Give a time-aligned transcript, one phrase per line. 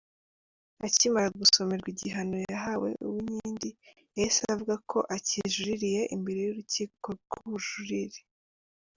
[0.85, 3.69] Akimara gusomerwa igihano yahawe, Uwinkindi
[4.17, 8.19] yahise avuga ko akijuririye imbere y’urukiko rw’ubujurire.